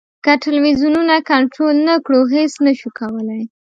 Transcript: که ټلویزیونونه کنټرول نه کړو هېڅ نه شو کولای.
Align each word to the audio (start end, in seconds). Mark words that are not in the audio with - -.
که 0.23 0.31
ټلویزیونونه 0.43 1.15
کنټرول 1.29 1.75
نه 1.87 1.95
کړو 2.05 2.21
هېڅ 2.35 2.51
نه 2.65 2.71
شو 2.79 2.89
کولای. 2.99 3.43